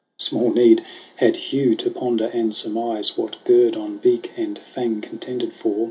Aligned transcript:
Small 0.17 0.51
need 0.51 0.83
had 1.17 1.35
Hugh 1.37 1.75
to 1.75 1.91
ponder 1.91 2.25
and 2.33 2.55
surmise 2.55 3.15
What 3.19 3.37
guerdon 3.45 3.97
beak 3.99 4.31
and 4.35 4.57
fang 4.57 4.99
contended 4.99 5.53
for. 5.53 5.79